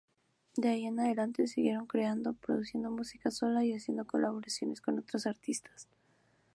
[0.55, 2.33] De ahí en adelante siguieron creando.
[2.33, 5.87] Produciendo música sola y haciendo colaboraciones con otros artistas.